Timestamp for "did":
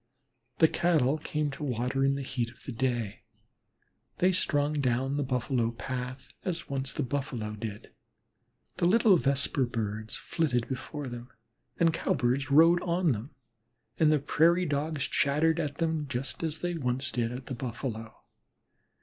7.55-7.93, 17.11-17.31